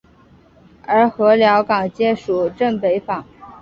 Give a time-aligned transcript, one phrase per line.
[0.87, 3.23] 而禾寮港街属镇北坊。